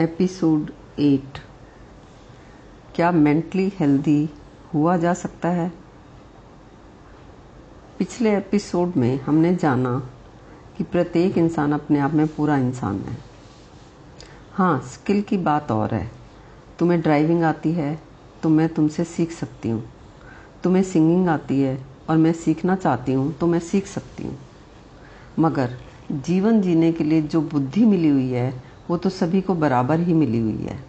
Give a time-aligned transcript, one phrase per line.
[0.00, 1.38] Episode eight.
[2.94, 4.30] क्या mentally healthy
[4.74, 5.72] हुआ जा सकता है?
[7.98, 10.10] पिछले एपिसोड में हमने जाना
[10.78, 13.16] कि प्रत्येक इंसान अपने आप में पूरा इंसान है।
[14.52, 16.10] हाँ स्किल की बात और है।
[16.78, 18.02] तुम्हें ड्राइविंग आती है
[18.42, 19.84] तो मैं तुमसे सीख सकती हूँ।
[20.64, 24.38] तुम्हें सिंगिंग आती है और मैं सीखना चाहती हूँ तो मैं सीख सकती हूँ।
[25.38, 25.78] मगर
[26.12, 30.14] जीवन जीने के लिए जो बुद्धि मिली हुई है वो तो सभी को बराबर ही
[30.14, 30.84] मिली हुई है।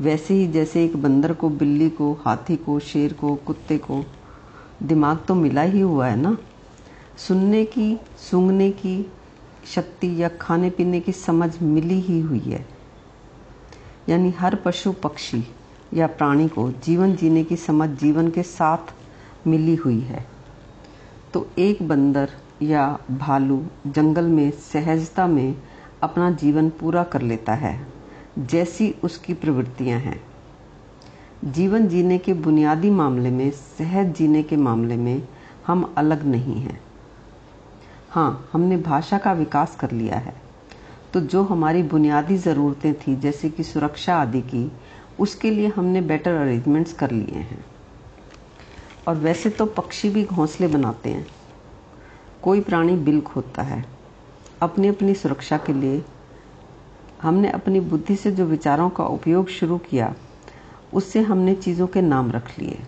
[0.00, 4.04] वैसे ही जैसे एक बंदर को, बिल्ली को, हाथी को, शेर को, कुत्ते को,
[4.82, 6.38] दिमाग तो मिला ही हुआ है ना।
[7.16, 9.12] सुनने की, सूंघने की
[9.66, 12.66] शक्ति या खाने पीने की समझ मिली ही हुई है।
[14.08, 15.44] यानी हर पशु पक्षी
[15.94, 18.94] या प्राणी को जीवन जीने की समझ जीवन के साथ
[19.46, 20.26] मिली हुई है।
[21.34, 22.30] तो एक बंदर
[22.62, 25.56] या भालू जंगल में, सहजता में
[26.02, 27.86] अपना जीवन पूरा कर लेता है,
[28.38, 30.22] जैसी उसकी प्रवृत्तियाँ हैं।
[31.44, 35.28] जीवन जीने के बुनियादी मामले में, सहज जीने के मामले में
[35.66, 36.80] हम अलग नहीं हैं।
[38.10, 40.34] हाँ हमने भाषा का विकास कर लिया है।
[41.12, 44.72] तो जो हमारी बुनियादी ज़रूरतें थी, जैसे कि सुरक्षा आदि की,
[45.20, 47.64] उसके लिए हमने बेटर अरेंजमेंट्स कर लिए हैं।
[49.08, 51.26] और वैसे तो पक्षी भी घोंसले बनाते हैं।
[52.42, 54.01] कोई प्राणी बिल खोदता है।
[54.62, 56.04] अपनी अपनी सुरक्षा के लिए
[57.22, 60.14] हमने अपनी बुद्धि से जो विचारों का उपयोग शुरू किया,
[60.94, 62.78] उससे हमने चीज़ों के नाम रख लिए।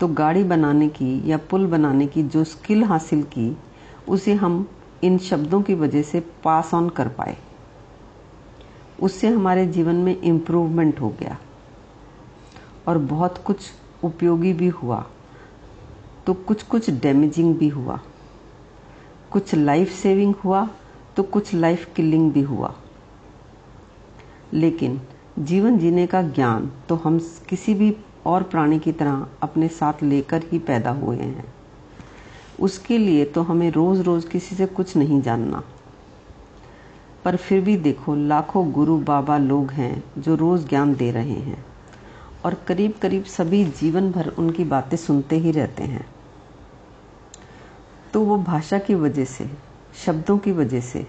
[0.00, 3.56] तो गाड़ी बनाने की या पुल बनाने की जो स्किल हासिल की,
[4.08, 4.68] उसे हम
[5.02, 7.36] इन शब्दों की वजह से पास ऑन कर पाए।
[9.02, 11.38] उससे हमारे जीवन में इम्प्रूवमेंट हो गया
[12.86, 13.58] और बहुत कुछ
[14.04, 15.06] उपयोगी भी हुआ।
[16.26, 18.00] तो कुछ कुछ डैमेजिंग भी हुआ।
[19.30, 20.68] कुछ लाइफ सेविंग हुआ
[21.16, 22.74] तो कुछ लाइफ किलिंग भी हुआ।
[24.54, 25.00] लेकिन
[25.38, 27.18] जीवन जीने का ज्ञान तो हम
[27.48, 31.44] किसी भी और प्राणी की तरह अपने साथ लेकर ही पैदा हुए हैं।
[32.60, 35.62] उसके लिए तो हमें रोज रोज किसी से कुछ नहीं जानना।
[37.24, 41.64] पर फिर भी देखो, लाखों गुरु बाबा लोग हैं जो रोज ज्ञान दे रहे हैं
[42.44, 46.06] और करीब करीब सभी जीवन भर उनकी बातें सुनते ही रहते हैं।
[48.12, 49.50] तो वो भाषा की वजह से,
[50.06, 51.06] शब्दों की वजह से,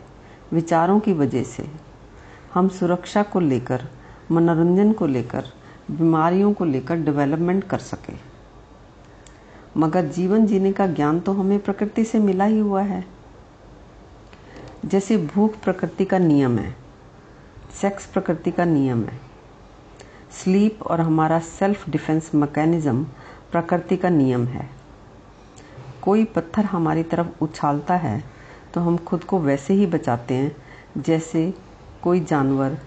[0.54, 1.70] विचारों की वजह से,
[2.54, 3.86] हम सुरक्षा को लेकर,
[4.32, 5.46] मनोरंजन को लेकर,
[5.92, 8.14] बीमारियों को लेकर डेवलपमेंट कर सके।
[9.78, 13.06] मगर जीवन जीने का ज्ञान तो हमें प्रकृति से मिला ही हुआ है।
[14.86, 16.76] जैसे भूख प्रकृति का नियम है
[17.82, 19.20] सेक्स प्रकृति का नियम है
[20.32, 23.04] स्लीप और हमारा सेल्फ डिफेंस मैकेनिज्म
[23.52, 24.79] प्रकृति का नियम है।
[26.02, 28.24] कोई पत्थर हमारी तरफ़ उछालता है
[28.74, 30.56] तो हम खुद को वैसे ही बचाते हैं,
[30.98, 31.54] जैसे
[32.02, 32.78] कोई जानवर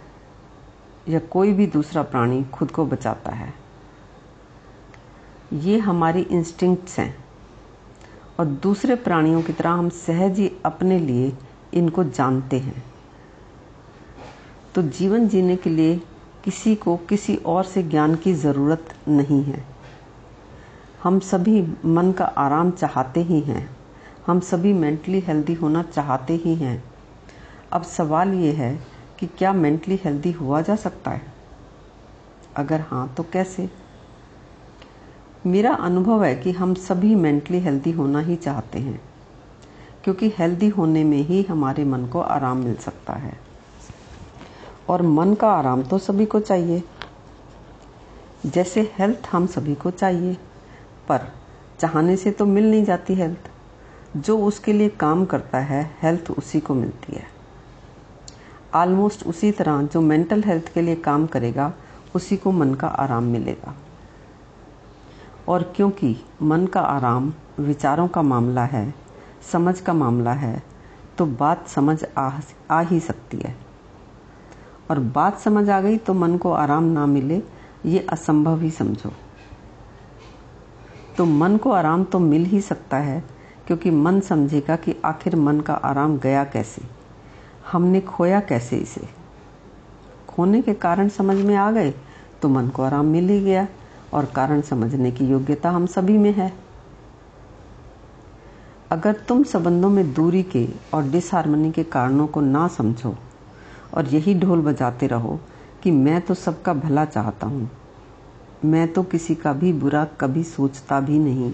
[1.09, 3.55] या कोई भी दूसरा प्राणी खुद को बचाता है।
[5.53, 7.25] ये हमारी इंस्टिंक्ट्स हैं।
[8.39, 11.33] और दूसरे प्राणियों की तरह हम सहज ही अपने लिए
[11.75, 12.85] इनको जानते हैं।
[14.75, 16.01] तो जीवन जीने के लिए
[16.45, 19.72] किसी को किसी और से ज्ञान की ज़रूरत नहीं है।
[21.03, 23.77] हम सभी मन का आराम चाहते ही हैं।
[24.27, 26.83] हम सभी मेंटली हेल्दी होना चाहते ही हैं।
[27.73, 28.75] अब सवाल ये है
[29.19, 31.23] कि क्या मेंटली हेल्दी हुआ जा सकता है?
[32.57, 33.69] अगर हाँ तो कैसे?
[35.47, 39.01] मेरा अनुभव है कि हम सभी मेंटली हेल्दी होना ही चाहते हैं,
[40.05, 43.39] क्योंकि हेल्दी होने में ही हमारे मन को आराम मिल सकता है।
[44.89, 46.83] और मन का आराम तो सभी को चाहिए।
[48.47, 50.37] जैसे हेल्थ हम सभी को चाहिए।
[51.09, 51.29] पर
[51.81, 53.51] चाहने से तो मिल नहीं जाती हेल्थ।
[54.17, 57.27] जो उसके लिए काम करता है हेल्थ उसी को मिलती है।
[58.75, 61.73] ऑलमोस्ट उसी तरह जो मेंटल हेल्थ के लिए काम करेगा
[62.15, 63.75] उसी को मन का आराम मिलेगा।
[65.49, 68.95] और क्योंकि मन का आराम विचारों का मामला है
[69.53, 70.63] समझ का मामला है
[71.19, 72.31] तो बात समझ आ,
[72.71, 73.57] आ ही सकती है।
[74.91, 77.43] और बात समझ आ गई तो मन को आराम ना मिले
[77.87, 79.13] ये असंभव ही समझो।
[81.23, 83.23] तो मन को आराम तो मिल ही सकता है,
[83.67, 86.83] क्योंकि मन समझेगा कि आखिर मन का आराम गया कैसे?
[87.73, 89.09] हमने खोया कैसे इसे?
[90.29, 91.95] खोने के कारण समझ में आ गए
[92.43, 93.67] तो मन को आराम मिल ही गया,
[94.13, 96.53] और कारण समझने की योग्यता हम सभी में है।
[98.91, 103.15] अगर तुम संबंधों में दूरी के और डिसहारमोनी के कारणों को ना समझो,
[103.95, 105.39] और यही ढोल बजाते रहो
[105.83, 107.71] कि मैं तो सबका भला चाहता हूँ
[108.65, 111.53] मैं तो किसी का भी बुरा कभी सोचता भी नहीं।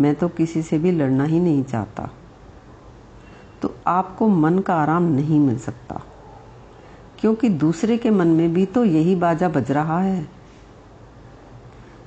[0.00, 2.10] मैं तो किसी से भी लड़ना ही नहीं चाहता।
[3.62, 6.02] तो आपको मन का आराम नहीं मिल सकता।
[7.20, 10.28] क्योंकि दूसरे के मन में भी तो यही बाजा बज रहा है।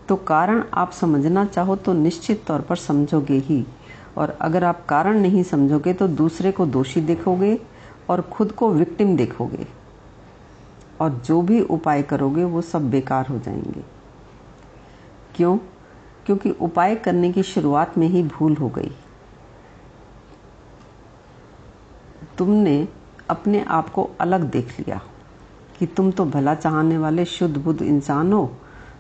[0.08, 3.66] तो कारण आप समझना चाहो तो निश्चित तौर पर समझोगे ही।
[4.18, 7.60] और अगर आप कारण नहीं समझोगे तो दूसरे को दोषी देखोगे
[8.10, 9.81] और खुद को विक्टिम देखोगे।
[11.02, 13.84] और जो भी उपाय करोगे वो सब बेकार हो जाएँगे।
[15.36, 15.58] क्यों?
[16.26, 18.92] क्योंकि उपाय करने की शुरुआत में ही भूल हो गई।
[22.38, 22.88] तुमने
[23.30, 25.02] अपने आप को अलग देख लिया
[25.80, 28.54] कि तुम तो भला चाहने वाले शुद्ध बुद्ध इंसान हो,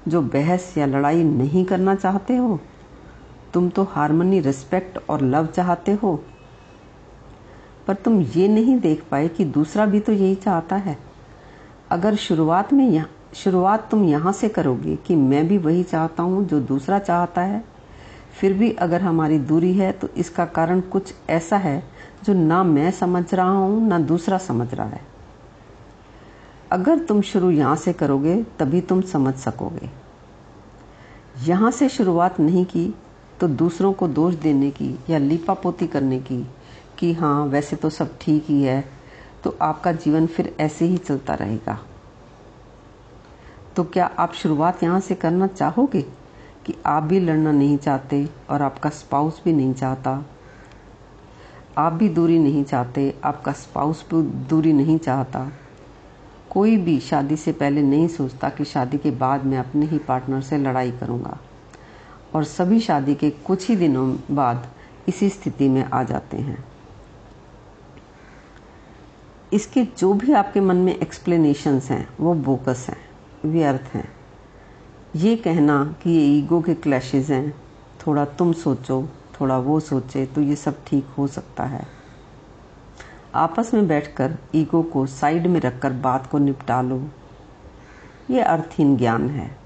[0.07, 2.59] जो बहस या लड़ाई नहीं करना चाहते हो।
[3.53, 6.24] तुम तो हारमोनी, रिस्पेक्ट और लव चाहते हो।
[7.88, 11.11] पर तुम ये नहीं देख पाए कि दूसरा भी तो यही चाहता है।
[11.92, 16.46] अगर शुरुआत में यहाँ, शुरुआत तुम यहाँ से करोगे कि मैं भी वही चाहता हूँ
[16.48, 17.64] जो दूसरा चाहता है,
[18.32, 21.84] फिर भी अगर हमारी दूरी है तो इसका कारण कुछ ऐसा है
[22.26, 25.02] जो ना मैं समझ रहा हूँ, ना दूसरा समझ रहा है।
[26.72, 29.90] अगर तुम शुरू यहाँ से करोगे, तभी तुम समझ सकोगे।
[31.44, 32.94] यहाँ से शुरुआत नहीं की
[33.40, 36.42] तो दूसरों को दोष देने की या लीपापोती करने की,
[37.00, 38.84] कि हाँ वैसे तो सब ठीक ही है
[39.44, 41.80] तो आपका जीवन फिर ऐसे ही चलता रहेगा।
[43.76, 46.02] तो क्या आप शुरुआत यहाँ से करना चाहोगे
[46.66, 50.26] कि आप भी लड़ना नहीं चाहते और आपका स्पाउस भी नहीं चाहता?
[51.78, 55.52] आप भी दूरी नहीं चाहते, आपका स्पाउस भी दूरी नहीं चाहता।
[56.50, 60.42] कोई भी शादी से पहले नहीं सोचता कि शादी के बाद मैं अपने ही पार्टनर
[60.42, 61.38] से लड़ाई करूँगा।
[62.36, 64.68] और सभी शादी के कुछ ही दिनों बाद
[65.08, 66.71] इसी स्थिति में आ जाते हैं।
[69.53, 72.98] इसके जो भी आपके मन में एक्सप्लेनेशंस हैं, वो बोकस हैं,
[73.45, 74.09] व्यर्थ हैं।
[75.15, 77.53] ये कहना कि ये ईगो के क्लैशेज हैं,
[78.07, 79.09] थोड़ा तुम सोचो,
[79.42, 81.88] थोड़ा वो सोचे तो ये सब ठीक हो सकता है।
[83.36, 87.01] आपस में बैठकर ईगो को साइड में रखकर बात को निपटा लो
[88.30, 89.57] ये अर्थहीन ज्ञान है।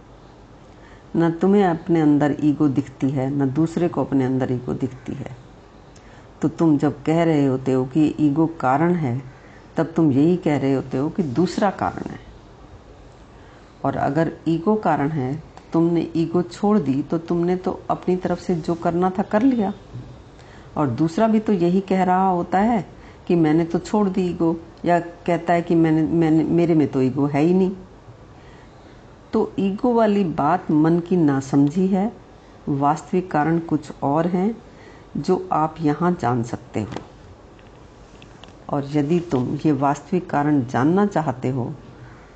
[1.15, 5.37] न तुम्हें अपने अंदर ईगो दिखती है, न दूसरे को अपने अंदर ईगो दिखती है।
[6.41, 9.34] तो तुम जब कह रहे होते हो कि ईगो कारण है
[9.77, 12.19] तब तुम यही कह रहे होते हो कि दूसरा कारण है।
[13.83, 18.39] और अगर ईगो कारण है तो तुमने ईगो छोड़ दी तो तुमने तो अपनी तरफ़
[18.39, 19.73] से जो करना था कर लिया।
[20.77, 22.85] और दूसरा भी तो यही कह रहा होता है
[23.27, 24.55] कि मैंने तो छोड़ दी ईगो,
[24.85, 27.71] या कहता है कि मैंने मैंने, मेरे में तो ईगो है ही नहीं।
[29.33, 32.11] तो ईगो वाली बात मन की नासमझी है,
[32.69, 34.55] वास्तविक कारण कुछ और हैं,
[35.17, 37.01] जो आप यहाँ जान सकते हो।
[38.69, 41.73] और यदि तुम ये वास्तविक कारण जानना चाहते हो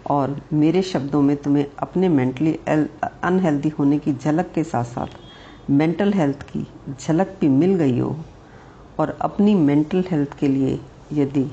[0.06, 6.14] और मेरे शब्दों में तुम्हें अपने मेंटली अनहेल्दी होने की झलक के साथ साथ मेंटल
[6.14, 6.66] हेल्थ की
[7.00, 8.16] झलक भी मिल गई हो
[9.00, 10.80] और अपनी मेंटल हेल्थ के लिए
[11.14, 11.46] यदि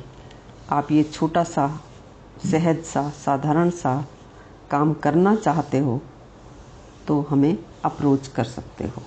[0.70, 1.66] आप ये छोटा सा,
[2.44, 4.04] सहज सा, साधारण सा
[4.70, 6.00] काम करना चाहते हो
[7.08, 9.02] तो हमें अप्रोच कर सकते हो।